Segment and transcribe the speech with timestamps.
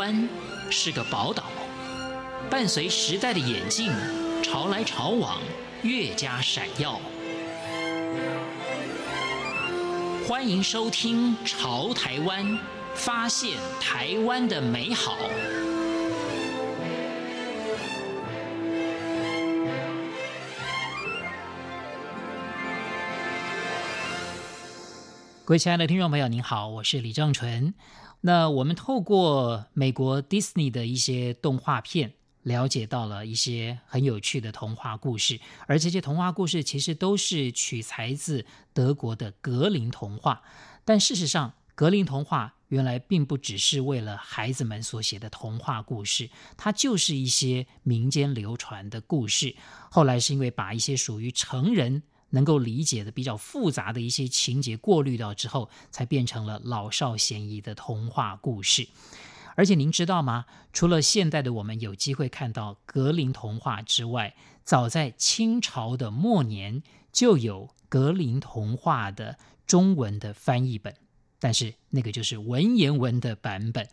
[0.00, 0.26] 湾
[0.70, 1.42] 是个宝岛，
[2.48, 3.92] 伴随时代的演进，
[4.42, 5.38] 潮来潮往，
[5.82, 6.98] 越加闪耀。
[10.26, 12.42] 欢迎收听《潮台湾》，
[12.94, 15.18] 发现台湾的美好。
[25.50, 27.74] 各位亲爱的听众朋友，您好，我是李正纯。
[28.20, 32.12] 那我们透过美国迪士尼的一些动画片，
[32.44, 40.40] 了解到了一些很有趣的童话故事，而这些童话故事其实都是取材自德国的格林童话。
[40.84, 49.56] 但事实上，格林童话原来并不只是为了孩子们所写的童话故事，它就是一些民间流传的故事。
[49.90, 58.88] 后来是因为把一些属于成人能够理解的比较复杂的一些情节过滤掉之后，才变成了老少咸宜的童话故事。
[59.56, 60.46] 而且您知道吗？
[60.72, 66.82] 除了现代的我们有机会看到格林童话之外，早在清朝的末年
[67.12, 70.94] 就有格林童话的中文的翻译本，
[71.40, 73.88] 但是那个就是文言文的版本。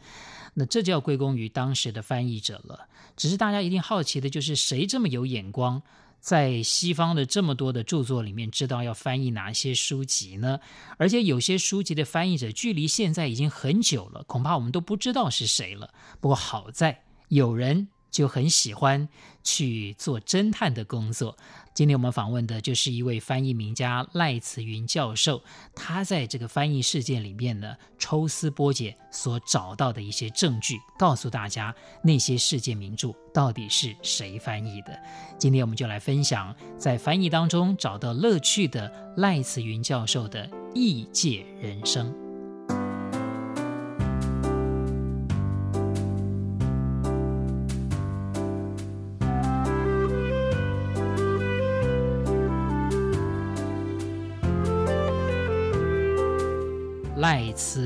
[0.54, 2.88] 那这就要归功于当时的翻译者了。
[3.16, 5.82] 只是大家一定好奇的就是谁这么有眼光？
[6.28, 10.60] 在西方的这么多的著作里面，知道要翻译哪些书籍呢？
[10.98, 15.94] 而且有些书籍的翻译者距离现在已经很久了，恐怕我们都不知道是谁了。
[16.20, 17.88] 不过好在有人。
[18.10, 19.08] 就很喜欢
[19.44, 21.38] 去做侦探的工作。
[21.74, 25.44] 今天我们访问的就是一位翻译名家赖慈云教授，
[25.76, 35.00] 他在这个翻译事件里面呢，抽丝剥茧所找到的一些证据，告诉大家那些世界名著到底是谁翻译的。
[35.38, 42.27] 今天我们就来分享在翻译当中找到乐趣的赖慈云教授的异界人生。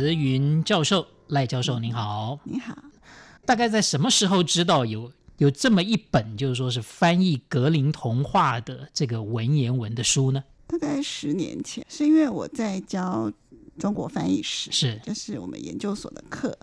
[0.01, 2.75] 慈云教授，赖教授您好，你好。
[3.45, 10.43] 大概在什么时候知道有有这么一本，就是说是翻译格林童话的这个文言文的书呢？
[10.65, 13.31] 大概十年前，是因为我在教
[13.77, 16.57] 中国翻译史，是，就是我们研究所的课。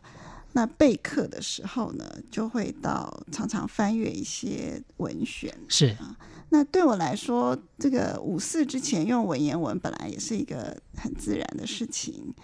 [0.52, 6.16] 那备课的时候呢，就会到常常翻阅一些文选，是啊。
[6.48, 12.34] 那对我来说，这个五四之前用文言文本来也是一个很自然的事情。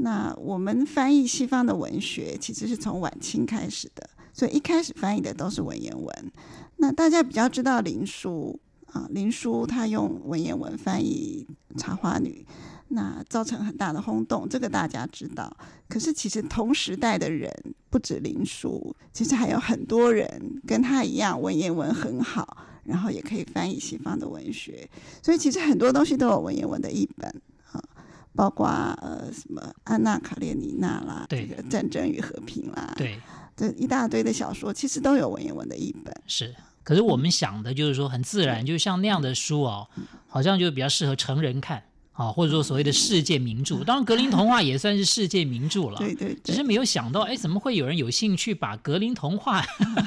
[0.00, 6.32] 那我们翻译西方的文学，其实是从晚清开始的，所以一开始翻译的都是文言文。
[6.76, 11.44] 那大家比较知道林书啊，林书他用文言文翻译
[11.78, 12.46] 《茶花女》，
[12.88, 15.54] 那造成很大的轰动，这个大家知道。
[15.88, 17.52] 可是其实同时代的人
[17.90, 24.88] 不止林书，其实还有很多人跟他一样文言文很好，然后也可以翻译西方的文学。
[25.20, 27.28] 所以其实很多东西都有文言文的译本。
[28.38, 33.18] 包括呃什么《安娜·卡列尼娜》啦，对这个《战争与和平》啦，对，
[33.56, 36.14] 这一大堆的小说，其实都有文言文的译本。
[36.28, 36.54] 是，
[36.84, 41.78] 可是我们想的就是说很自然，嗯、就像那样的书哦，嗯、好像就比较适合成人看
[42.12, 43.82] 啊、哦，或者说所谓的世界名著。
[43.82, 45.98] 当然，格林童话也算是世界名著了。
[45.98, 46.38] 对，对对。
[46.44, 49.64] 只是没有想到，哎，怎么会有人有兴趣把格林童话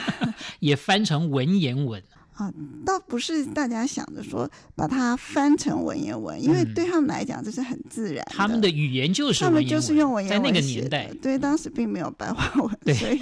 [0.62, 2.02] 也翻成文言文？
[2.42, 2.52] 啊，
[2.84, 8.26] 倒不是大家想着说把它翻成文言文，因为对他们来讲这是很自然。
[8.32, 13.20] 他们的语言就是他们就是用文言文在那个年代，对，当时并没有白话文，对，所以，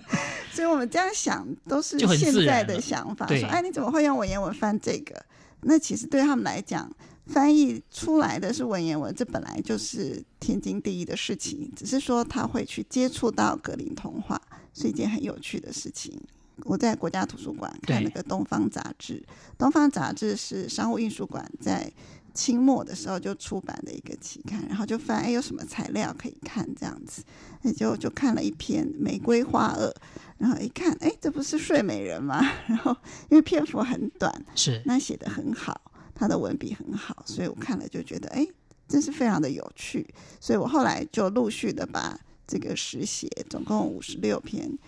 [0.54, 5.22] 所以我们这样想都是现在的想法，说哎，你怎么会用文言文翻这个？
[5.60, 6.90] 那其实对他们来讲，
[7.26, 14.40] 翻译出来的是文言文，这本来就是天经地义的事情，只是说他会去接触到格林童话，
[14.72, 16.18] 是一件很有趣的事情。
[16.64, 19.14] 我在国家图书馆看那个《东方杂志》，
[19.58, 21.90] 《东方杂志》是商务印书馆在
[22.34, 27.22] 清末的时候就出版的一个期刊，然后就翻，哎，有什么材料可以看这样子，
[27.62, 29.90] 那就就看了一篇《玫瑰花萼》，
[30.38, 32.40] 然后一看，哎，这不是睡美人吗？
[32.66, 32.96] 然后
[33.28, 35.78] 因为篇幅很短，是那写的很好，
[36.14, 38.46] 他的文笔很好，所以我看了就觉得，哎，
[38.88, 40.06] 真是非常的有趣，
[40.40, 44.78] 所以我后来就陆续的把这个实写，总共五十六篇。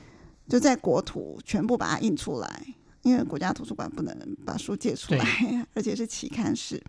[0.48, 2.66] 就在国图全部把它印出来，
[3.02, 5.24] 因为国家图书馆不能把书借出来，
[5.74, 6.82] 而且是期刊式，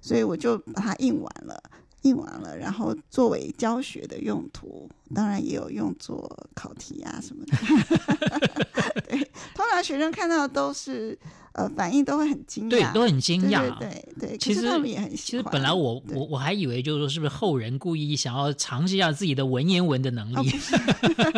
[0.00, 1.62] 所以我就把它印完了，
[2.02, 7.56] 印完了，然后作为教学的用途，当然也有用作考题啊什么的。
[9.08, 9.18] 对，
[9.54, 11.18] 通常学生看到的都是
[11.58, 13.88] 呃反应都会很惊讶，对，都很惊讶，对
[14.18, 14.38] 对对。
[14.38, 15.18] 其实他们也很喜欢。
[15.18, 20.50] 其实本来我我我还以为就是说，是不是后人故意想要尝试一下自己的文言文的能力，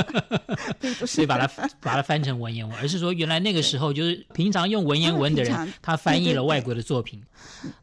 [1.07, 1.47] 所以把它
[1.81, 7.23] 把它翻成文言文，而是说原来那个时候就是平常用文言文的人，他翻译了外国的作品。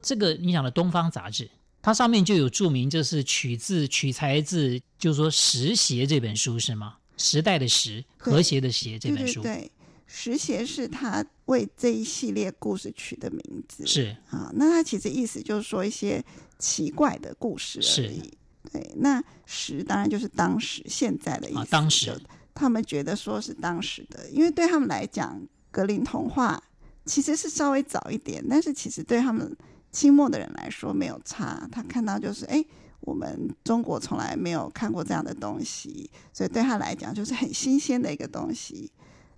[0.01, 1.45] 这个你想的《东方杂志》，
[1.81, 6.95] 它上面就有注明，这是取自取材自，就是说《时协》这本书是吗？
[7.17, 9.41] 时代的时，和谐的谐这本书。
[9.41, 9.71] 对，对，对，
[10.07, 13.85] 时协是他为这一系列故事取的名字。
[13.85, 16.23] 是啊，那他其实意思就是说一些
[16.57, 18.19] 奇怪的故事而已。
[18.19, 18.31] 是
[18.71, 21.59] 对，那时当然就是当时现在的意思。
[21.59, 22.19] 啊、当时
[22.55, 25.39] 他们觉得说是当时的，因为对他们来讲，
[25.69, 26.61] 格林童话
[27.05, 29.55] 其实是稍微早一点，但是其实对他们
[29.91, 31.67] 清末的人来说没有差。
[31.71, 32.65] 他看到就是哎。
[33.01, 38.91] 我们中国从来没有看过这样的东西，所以对他来讲就是很新鲜的一个东西。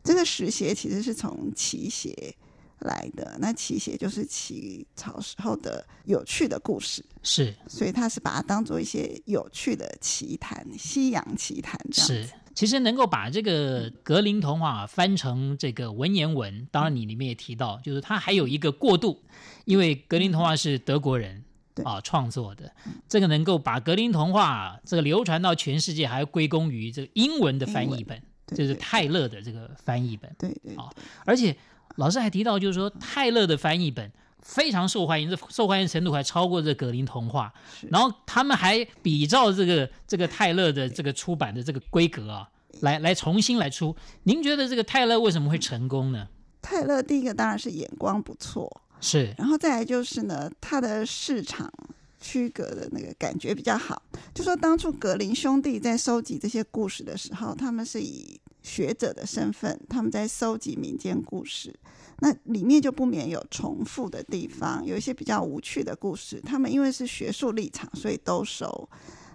[0.03, 2.35] 这个石鞋其实是从齐协
[2.79, 12.27] 来的，那齐协就是齐朝时候的有趣的故事，是，所以他是把它当做一些有趣的奇谈、西洋奇谈这样子。
[12.27, 19.21] 是，其实能够把这个格林童话翻成这个文言文，当然你里面也提到，就是它还有一个过渡，
[19.65, 21.43] 因为格林童话是德国人。
[21.85, 22.69] 啊，创作的。
[23.07, 28.21] 这个能够把格林童话这个流传到全世界，还要归功于这个英文的翻译本，
[28.55, 30.33] 就是泰勒的这个翻译本。
[30.37, 30.89] 对对，啊，
[31.25, 31.55] 而且
[31.95, 34.11] 老师还提到，就是说泰勒的翻译本
[34.41, 37.53] 非常受欢迎，这受欢迎程度还超过这格林童话。
[37.89, 42.49] 然后他们还比照这个这个泰勒的这个出版的这个规格啊，
[42.81, 43.95] 来来重新来出。
[44.23, 46.27] 您觉得这个泰勒为什么会成功呢？
[46.61, 48.81] 泰勒第一个当然是眼光不错。
[49.01, 51.71] 是，然后再来就是呢，它的市场
[52.19, 54.01] 区隔的那个感觉比较好。
[54.33, 61.73] 就说当初格林兄弟在收集这些故事的时候，他们是以学者的身份，他们在收集民间故事，
[62.19, 66.41] 那里面就不免有重复的地方，有一些比较无趣的故事。
[66.41, 68.89] 他们因为是学术立场，所以都收。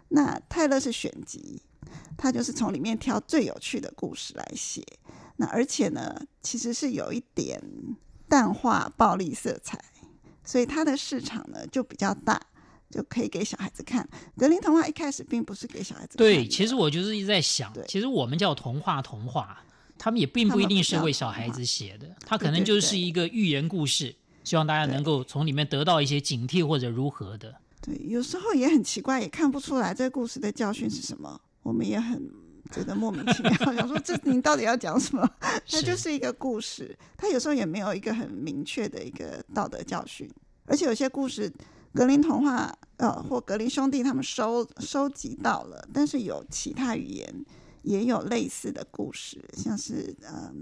[0.09, 1.61] 那泰勒是选集，
[2.17, 4.85] 他就是从里面挑最有趣的故事来写。
[5.37, 7.61] 那而且呢，其实是有一点。
[8.27, 9.79] 淡化暴力色彩，
[10.43, 12.41] 所以它的市场呢就比较大，
[12.95, 14.09] 就可以给小孩子看。
[14.37, 16.19] 格林童话一开始并不是给小孩子看。
[16.19, 19.63] 对，其实我就是一直在想，其实我们叫童话，童话，
[19.99, 24.15] 他们也并不一定是为小孩子写的，他可能就是一个寓言故事，
[24.45, 27.55] 希望大家能够从里面得到一些警惕或者如何的。
[27.83, 32.31] 对，有时候也很奇怪，也看不出来这个故事的教训是什么，我们也很。
[32.73, 35.31] 觉得莫名其妙， 想说这你到底要讲什么？
[35.71, 40.29] 它就是一个故事，它有时候也没有一个很明确的一个道德教训。
[40.65, 41.53] 而且有些故事，
[41.93, 47.45] 格林童话呃或格林兄弟他们收收集到了，但是有其他语言
[47.83, 50.53] 也有类似的故事，像是嗯、呃《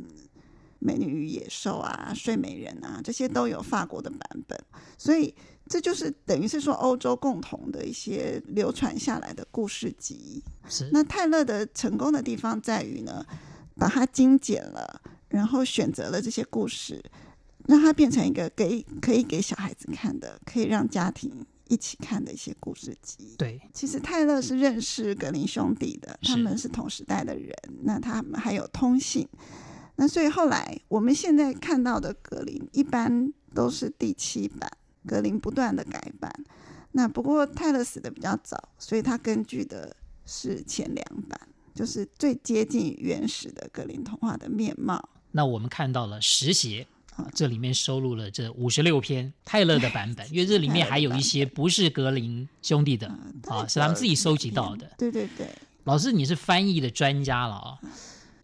[0.79, 4.59] 美女与野兽》啊，《睡美人》啊，这些都有法国的版本，
[4.99, 5.35] 所以。
[5.69, 10.43] 这就是等于是说欧洲共同的一些流传下来的故事集。
[10.69, 10.91] 是。
[10.93, 13.25] 那泰勒的成功的地方在于呢，
[13.77, 17.03] 把它精简了，然后选择了这些故事，
[17.69, 23.35] 让它变成一个给可以给小孩子看的，可以让家庭一起看的一些故事集。
[23.39, 29.27] 对，其实泰勒是认识格林兄弟的，他们是同时代的人，那他们还有通信。
[29.97, 34.71] 那所以后来我们现在看到的格林，一般都是第七版。
[35.07, 36.31] 格林不断的改版，
[36.93, 39.97] 那不过泰勒死的比较早，所以他根据的
[40.27, 41.41] 是前两版，
[41.75, 45.09] 就是最接近原始的格林童话的面貌。
[45.33, 53.07] 那我们看到了时协啊，这里面收录了这五十六篇泰勒的版本， 因为这里面还有一些不是格林兄弟的
[53.47, 54.91] 啊，是他们自己收集到的。
[54.97, 55.49] 对对对，
[55.85, 57.79] 老师你是翻译的专家了啊，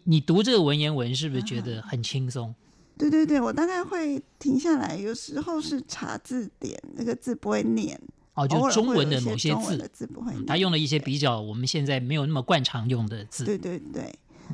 [0.04, 2.54] 你读这个文言文是不是觉得很轻松？
[2.98, 7.98] 对对对，我大概会停下来，有时候是查字典，那个字不会念。
[8.34, 10.46] 哦，就中文的某些字，的字不会念。
[10.46, 13.44] 他用了一些比较我们现在没有那么惯常用的字。
[13.44, 14.12] 对对对，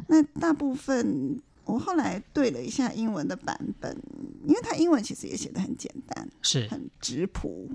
[0.09, 3.97] 那大部分我后来对了一下英文的版本，
[4.47, 7.71] 因为他英文其实也写的很简单，是很直朴，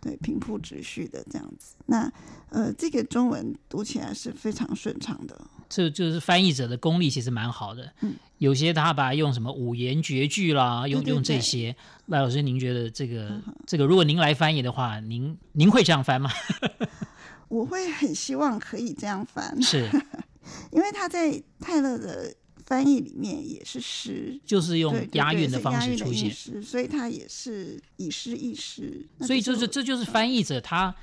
[0.00, 1.74] 对，平铺直叙的这样子。
[1.86, 2.12] 那
[2.50, 5.40] 呃，这个中文读起来是非常顺畅的。
[5.68, 7.92] 这就是翻译者的功力，其实蛮好的。
[8.00, 11.76] 嗯，有些他把用什么五言绝句啦，用用这些。
[12.06, 16.28] 赖老师，您觉得这个、嗯、这个，如果您来翻译的话，您您会这样翻吗？
[17.46, 19.88] 我会很希望可以这样翻，是
[20.72, 22.34] 因为他在泰勒的
[22.70, 29.06] 翻译里面也是诗，就是用押韵的方式出现，诗所以他也是以诗易诗。
[29.20, 30.94] 所以就是这就是翻译者他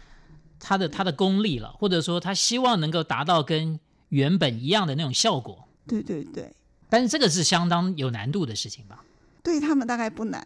[0.59, 3.79] 他的他的功力了，或者说他希望能够达到跟。
[4.09, 6.49] 原本一样的那种效果，对对对，
[6.89, 9.03] 但是这个是相当有难度的事情吧？
[9.43, 10.41] 对他们大概不难。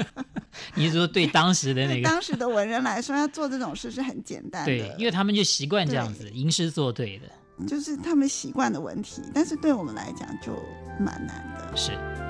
[0.74, 4.64] 你是说对当时的那个当时的文人来说，要做这种事是很简单的。
[4.64, 7.30] 对，因为他们就习惯这样子吟诗作对的，
[7.66, 9.22] 就是他们习惯的问题。
[9.32, 10.52] 但是对我们来讲就
[10.98, 11.76] 蛮难的。
[11.76, 12.25] 是。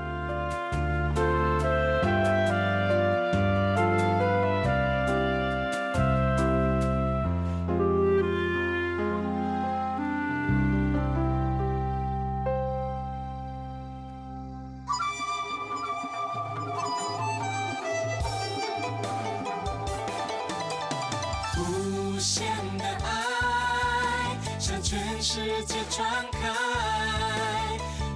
[25.28, 26.38] 世界窗开，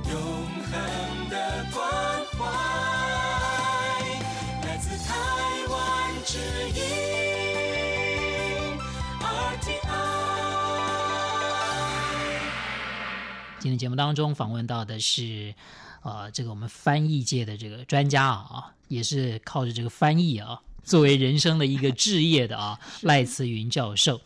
[0.09, 0.15] 永
[0.71, 1.83] 恒的关
[2.39, 2.47] 怀。
[4.65, 5.13] 来自台
[5.69, 6.39] 湾之
[6.69, 6.81] 音
[13.59, 15.53] 今天节目当中访问到的是，
[16.03, 24.21] 呃，这个我们翻译界的这个专家啊，也是靠着这个翻译啊作为人生的一个置业的啊，赖慈云教授。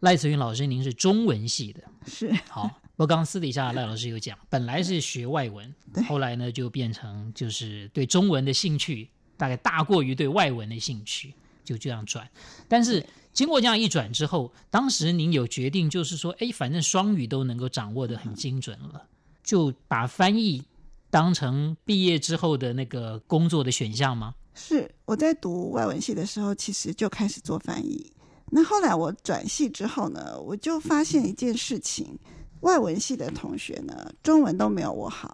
[0.00, 2.70] 赖慈云老师，您是中文系的，是好。
[2.96, 5.74] 我刚刚私底下赖老师有讲，本来是学外文，
[6.08, 11.32] 后来呢就变成就是对中文的兴趣大概大过于对外文的兴趣，
[11.64, 12.28] 就这样转。
[12.68, 13.04] 但是。
[13.32, 19.06] 经过这样一转之后，当时您有决定，就是说，哎，反正双语都能够掌握的很精准了，
[19.44, 20.64] 就把翻译
[21.10, 24.34] 当成毕业之后的那个工作的选项吗？
[24.52, 28.12] 是，我在读外文系的时候，其实就开始做翻译。
[28.50, 32.18] 那后来我转系之后呢，我就发现一件事情：
[32.60, 35.28] 外文系的同学呢，中文都没有我好；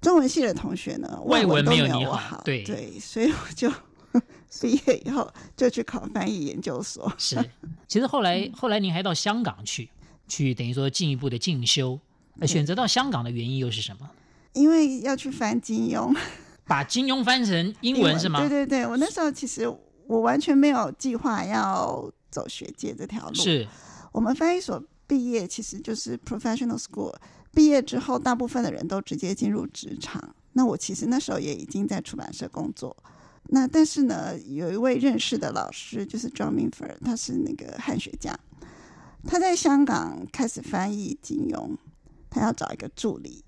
[0.00, 2.42] 中文系的同学呢，外文都没有我好。
[2.44, 3.72] 对对，所以我就。
[4.62, 7.12] 毕业以后就去考翻译研究所。
[7.18, 7.36] 是，
[7.86, 9.90] 其实后来后来您还到香港去，
[10.26, 12.00] 去等于说进一步的进修。
[12.46, 14.08] 选择到香港的原因又是什么？
[14.54, 16.16] 因为要去翻金庸，
[16.66, 18.40] 把金庸翻成英文是吗？
[18.40, 19.68] 对对对，我那时候其实
[20.06, 23.34] 我完全没有计划要走学界这条路。
[23.34, 23.66] 是
[24.12, 27.14] 我们翻译所毕业其实就是 professional school，
[27.52, 30.34] 毕业之后大部分的人都直接进入职场。
[30.52, 32.96] 那我其实那时候也已经在出版社工作。
[33.50, 38.38] 那但是呢，有一位认识的老师，就是 John Minford，他是那个汉学家，
[39.24, 41.76] 他在香港开始翻译金庸，
[42.28, 43.42] 他要找一个助理，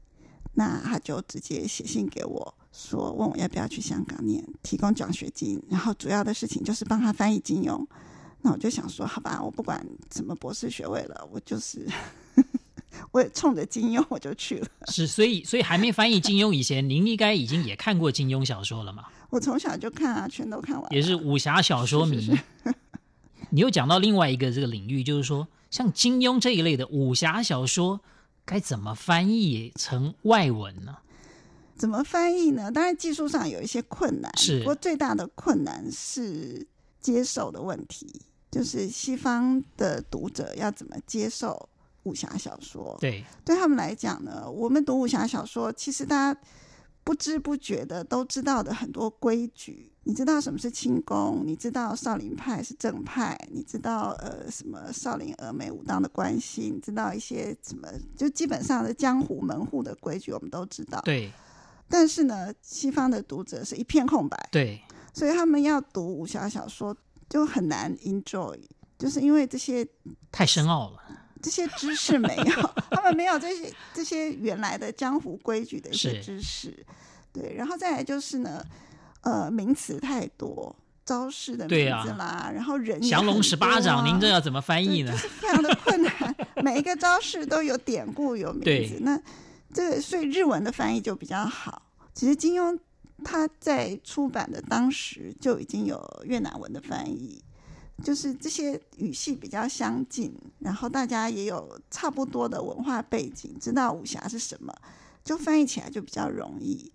[0.54, 7.86] 那他就直接写信给我说，问我要不要去香港念，提供奖学金，然后主要的事情就是帮他翻译金庸。
[8.42, 11.86] 那我就想说，好吧，我不管什么博士学位了，我就是。
[13.12, 19.06] 我也冲着金庸我就去了，是，所以所以还没翻译金庸以前，您应该已经也看过金庸小说了嘛？
[19.30, 22.20] 我从小就看啊，全都看完，也是武侠小说迷。
[22.20, 22.74] 是是是
[23.50, 28.00] 你又讲到另外一个这个领域，就是说像金庸这一类的武侠小说，
[28.44, 30.96] 该怎么翻译成外文呢？
[31.76, 32.70] 怎么翻译呢？
[32.70, 36.66] 当然技术上有一些困难，是，不过最大的困难是
[37.00, 41.68] 接受的问题，就是西方的读者要怎么接受。
[42.04, 46.40] 武侠小说，对，对他们来讲呢，我们读武侠小说，其实大家
[47.04, 49.92] 不知不觉的都知道的很多规矩。
[50.04, 51.42] 你知道什么是轻功？
[51.44, 53.38] 你知道少林派是正派？
[53.50, 56.70] 你知道呃什么少林、峨眉、武当的关系？
[56.74, 57.86] 你知道一些什么？
[58.16, 61.02] 就基本上的江湖门户的规矩，我们都知道。
[61.02, 61.30] 对。
[61.86, 64.48] 但是呢，西方的读者是一片空白。
[64.50, 64.80] 对。
[65.12, 66.96] 所以他们要读武侠小说
[67.30, 68.60] 就很难 enjoy，
[68.98, 69.86] 就是因为这些
[70.30, 70.98] 太深奥了。
[71.42, 76.84] 这些知识没有，他们没有这些这些原来的江湖规矩的一些知识，
[77.32, 78.62] 对，然后再来就是呢，
[79.22, 85.12] 呃，名词太多，招式的名字啦，啊、然后人降龙十八掌，您这要怎么翻译呢？
[85.12, 89.18] 就是非常的困难， 每一个招式都有典故有名字，那
[89.72, 91.80] 这个所以日文的翻译就比较好。
[92.12, 92.78] 其实金庸
[93.24, 97.42] 他在出版的当时就已经有越南文的翻译。
[98.02, 104.74] 就是这些语系比较相近，然后大家也有差不多的文化背景，知道武侠是什么，
[105.22, 106.90] 就翻译起来就比较容易。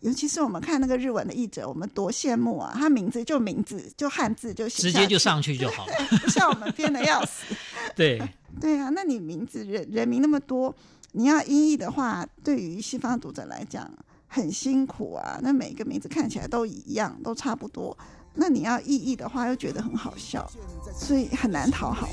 [0.00, 2.72] 尤其是我们看那个日文的译者，我们多羡慕啊！
[2.74, 5.92] 他名字就名字，就汉字就写，直接就上去就好了，
[6.22, 7.54] 不像我们编的要死。
[7.94, 8.20] 对
[8.60, 10.74] 对啊，那你名字人人名那么多，
[11.12, 13.88] 你要音译的话，对于西方读者来讲
[14.28, 15.40] 很辛苦啊。
[15.42, 17.96] 那每个名字看起来都一样，都差不多。
[18.34, 20.48] 那你要意译的话，又觉得很好笑，
[20.94, 22.08] 所以很难讨好。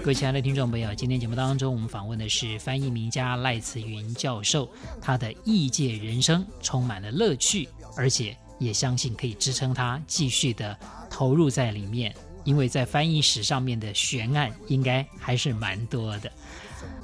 [0.00, 4.68] 各位亲爱的听众朋友，今天节目当中，我们访问的是翻译名家赖慈云教授，
[5.00, 10.76] 他的异界人生充满了乐趣，而且也相信可以支撑他继续的
[11.08, 12.12] 投入在里面，
[12.42, 16.32] 因为在翻译史上面的悬案应该还是蛮多的。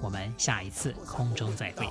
[0.00, 1.88] 我们下一次空中再会。